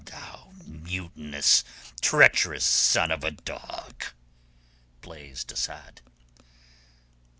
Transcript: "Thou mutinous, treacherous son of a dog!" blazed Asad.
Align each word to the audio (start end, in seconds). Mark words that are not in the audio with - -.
"Thou 0.05 0.49
mutinous, 0.65 1.63
treacherous 2.01 2.65
son 2.65 3.11
of 3.11 3.23
a 3.23 3.29
dog!" 3.29 4.05
blazed 5.01 5.51
Asad. 5.51 6.01